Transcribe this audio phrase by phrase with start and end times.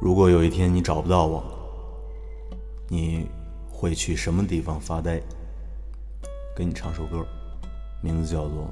[0.00, 1.44] 如果有一天你找不到我，
[2.88, 3.28] 你
[3.70, 5.20] 会去什么地方发呆？
[6.56, 7.22] 给你唱首歌，
[8.00, 8.70] 名字叫做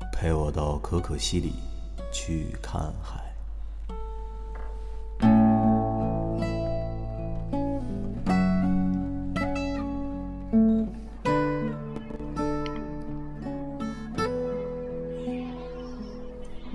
[0.12, 1.52] 《陪我到可可西里
[2.10, 3.20] 去看海》。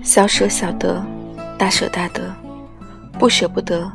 [0.02, 1.04] 小舍小得，
[1.58, 2.34] 大舍大得，
[3.18, 3.90] 不舍不得，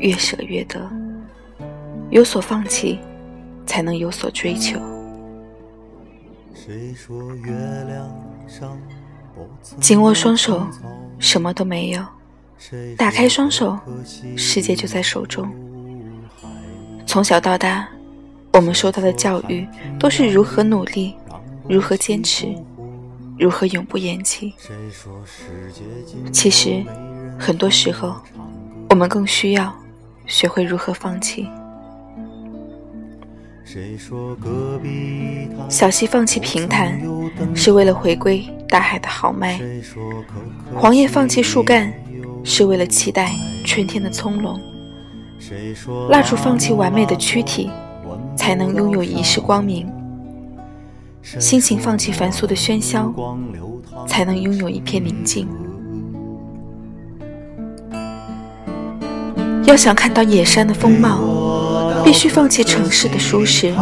[0.00, 0.80] 越舍越得。
[2.10, 2.98] 有所放弃，
[3.66, 4.78] 才能有所追求。
[9.80, 10.66] 紧握双手，
[11.18, 12.02] 什么都没有；
[12.96, 13.78] 打开双手，
[14.36, 15.48] 世界就在手中。
[17.06, 17.88] 从小到大，
[18.52, 19.66] 我们受到的教育
[19.98, 21.14] 都是如何努力，
[21.68, 22.54] 如何坚持。
[23.36, 24.54] 如何永不言弃？
[26.32, 26.84] 其实，
[27.36, 28.14] 很多时候，
[28.94, 29.74] 我们更需要
[30.24, 31.48] 学会如何放弃。
[35.68, 36.96] 小溪放弃平坦，
[37.56, 39.58] 是为了回归大海的豪迈；
[40.76, 41.92] 黄叶放弃树干，
[42.44, 43.32] 是为了期待
[43.64, 44.56] 春天的葱茏；
[46.08, 47.68] 蜡烛放弃完美的躯体，
[48.36, 49.92] 才能拥有一世光明。
[51.20, 53.12] 心情放弃繁俗的喧嚣，
[54.06, 55.48] 才能拥有一片宁静。
[59.66, 63.72] 要想看到野山的风貌，必须放弃城市的舒适；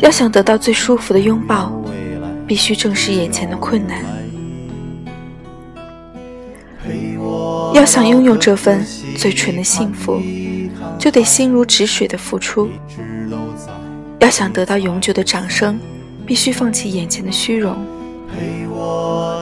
[0.00, 1.72] 要想得到最舒服的拥抱，
[2.46, 3.98] 必须正视眼前的困难；
[7.74, 8.84] 要想拥有这份
[9.16, 10.20] 最纯的幸福，
[10.98, 12.68] 就得心如止水的付出。
[14.18, 15.78] 要想得到永久的掌声，
[16.26, 17.76] 必须放弃眼前的虚荣，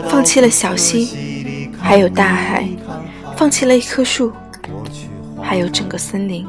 [0.06, 2.68] 放弃了小溪，还有大海，
[3.36, 4.30] 放弃了一棵树，
[5.46, 6.44] 还有整个森林。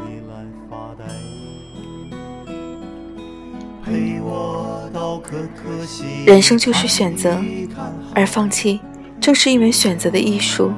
[6.26, 7.40] 人生就是选择，
[8.16, 8.82] 而放弃
[9.22, 10.74] 正是因为选择的艺术，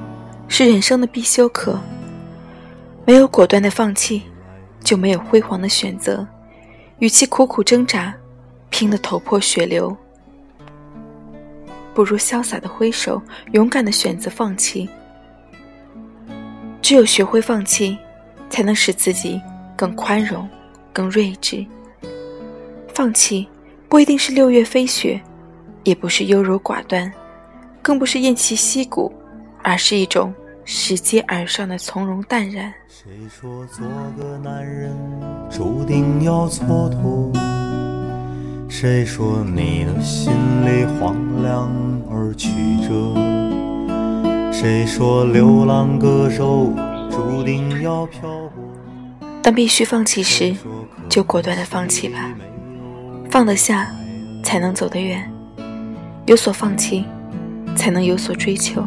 [0.50, 1.80] 是人生的必修课。
[3.06, 4.24] 没有果断的放弃，
[4.84, 6.28] 就没有辉煌的选择。
[7.00, 8.14] 与其苦苦挣扎，
[8.70, 9.96] 拼得头破血流，
[11.94, 13.22] 不如潇洒的挥手，
[13.54, 14.90] 勇敢的选择放弃。
[16.82, 17.98] 只有学会放弃，
[18.50, 19.42] 才能使自己
[19.76, 20.48] 更宽容、
[20.92, 21.66] 更睿智。
[22.94, 23.48] 放弃
[23.88, 25.20] 不一定是六月飞雪，
[25.84, 27.12] 也不是优柔寡断，
[27.82, 29.14] 更不是偃旗息鼓，
[29.64, 30.34] 而是一种。
[30.72, 32.72] 拾阶而上的从容淡然。
[32.88, 33.84] 谁说做
[34.16, 34.96] 个男人
[35.50, 37.36] 注定要蹉跎？
[38.70, 40.32] 谁说你的心
[40.64, 41.72] 里荒凉
[42.08, 42.50] 而曲
[42.88, 43.16] 折？
[44.54, 46.72] 谁说流浪歌手？
[49.42, 50.56] 当必须放弃时，
[51.08, 52.32] 就果断的放弃吧。
[53.30, 53.90] 放得下，
[54.44, 55.22] 才能走得远；
[56.26, 57.06] 有所放弃，
[57.76, 58.84] 才能有所追求。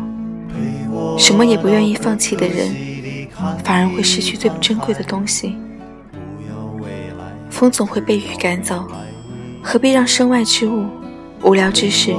[1.18, 2.74] 什么也不愿意放弃的人，
[3.64, 5.56] 反而会失去最珍贵的东西。
[7.48, 8.86] 风总会被雨赶走，
[9.62, 10.84] 何必让身外之物、
[11.42, 12.14] 无聊之事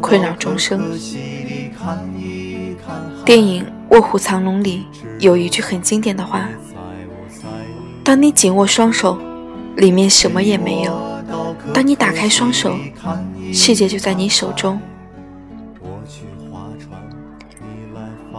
[0.00, 0.80] 困扰终生？
[3.24, 4.86] 电影《卧虎藏龙》里
[5.18, 6.48] 有一句很经典的话
[8.04, 9.18] ：“当你紧握双手，
[9.76, 10.92] 里面什么也没有；
[11.74, 12.76] 当你打开双手，
[13.52, 14.80] 世界就在你手中。”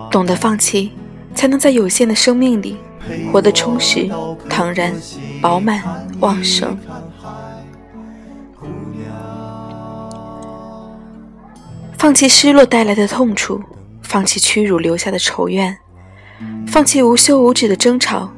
[0.09, 0.91] 懂得放弃，
[1.35, 2.77] 才能在有限的生命里
[3.31, 4.09] 活得充实、
[4.49, 4.93] 坦然、
[5.41, 5.83] 饱满、
[6.21, 6.77] 旺盛。
[11.97, 13.61] 放弃失落带来的痛楚，
[14.11, 15.77] 放弃屈辱留下的仇怨，
[16.67, 18.29] 放弃无休无止的争吵，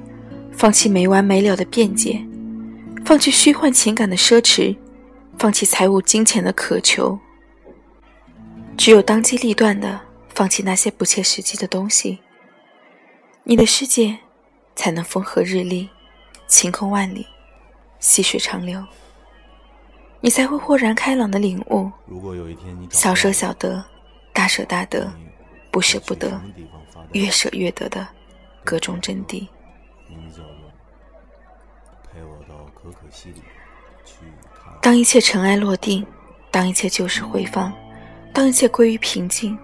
[0.52, 2.24] 放弃没完没了的辩解，
[3.04, 4.78] 放弃虚幻情感的奢侈，
[5.40, 7.18] 放弃财务金钱的渴求。
[8.78, 10.00] 只有当机立断的。
[10.36, 12.18] 放弃那些不切实际的东西，
[13.44, 14.18] 你的世界
[14.76, 15.88] 才能风和日丽、
[16.48, 17.28] 晴空万里、
[18.00, 18.84] 细水长流。
[20.22, 21.92] 你才会豁然开朗的领悟：
[22.90, 23.86] 小舍小得，
[24.34, 25.14] 大舍大得，
[25.74, 26.40] 不舍不得，
[27.14, 28.08] 越舍越得的
[28.64, 29.48] 各种真谛。
[34.80, 36.06] 当一切尘埃落定，
[36.52, 37.74] 当一切旧事回放，
[38.31, 39.58] 当一切归于平静。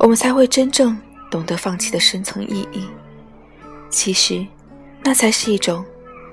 [0.00, 1.00] 我们才会真正
[1.30, 2.88] 懂得放弃的深层意义。
[3.88, 4.44] 其实，
[5.04, 5.84] 那才是一种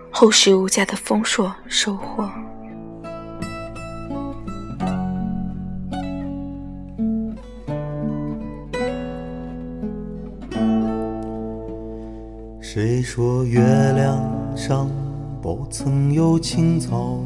[0.09, 2.27] 厚实无价的丰硕收获。
[13.15, 14.89] 说月亮上
[15.39, 17.21] 不曾有青草？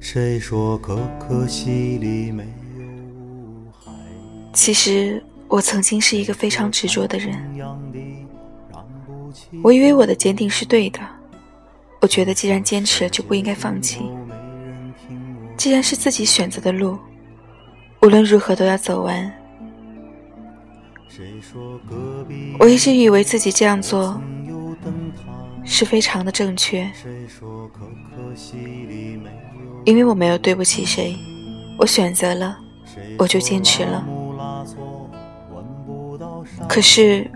[0.00, 2.44] 谁说可可西里没
[2.78, 3.92] 有海？
[4.54, 7.38] 其实我曾经是一个非常执着的人，
[9.62, 10.98] 我以为我的坚定是对的，
[12.00, 14.00] 我觉得既然坚持了就不应该放弃，
[15.58, 16.96] 既然是自己选择的路，
[18.00, 19.30] 无论如何都要走完。
[22.58, 24.20] 我一直以为自己这样做
[25.64, 26.88] 是非常的正确，
[29.84, 31.16] 因为我没有对不起谁，
[31.78, 32.56] 我选择了，
[33.18, 34.06] 我就坚持了。
[36.68, 37.30] 可是，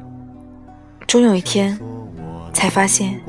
[1.07, 1.79] 终有一天，
[2.53, 3.21] 才发现，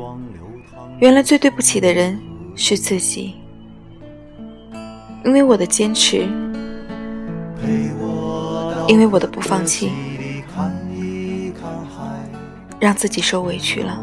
[1.00, 2.20] 原来最对不起的人
[2.56, 3.36] 是自己，
[5.26, 6.28] 因为我的坚持，
[8.88, 9.92] 因为我的不放弃。
[12.84, 13.98] 让自己受委屈了，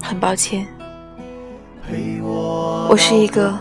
[0.00, 0.66] 很抱歉。
[2.88, 3.54] 我是一个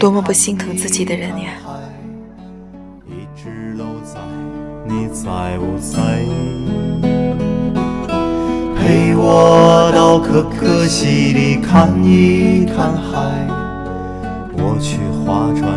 [0.00, 1.50] 多么不心疼自己的人呀！
[4.86, 7.02] 你在不在意
[8.74, 13.46] 陪我到可可西里看一看海，
[14.56, 15.68] 我去划船，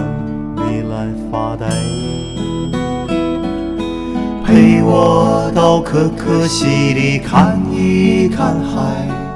[0.56, 1.68] 你来发呆。
[4.48, 9.27] 陪我到可可西里看一看海。